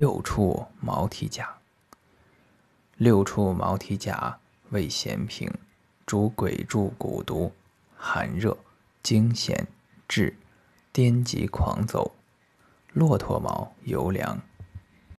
[0.00, 1.56] 六处毛蹄甲。
[2.96, 4.38] 六处毛蹄甲
[4.70, 5.52] 味咸平，
[6.06, 7.52] 主鬼柱蛊毒，
[7.98, 8.56] 寒热，
[9.02, 9.66] 惊痫，
[10.08, 10.34] 滞，
[10.90, 12.16] 颠疾狂走。
[12.94, 14.40] 骆驼毛油凉，